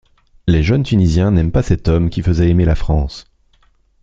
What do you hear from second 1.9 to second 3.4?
qui faisait aimer la France.